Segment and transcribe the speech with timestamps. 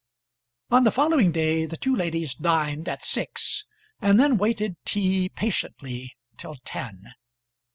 [0.71, 3.67] On the following day the two ladies dined at six,
[4.01, 7.13] and then waited tea patiently till ten.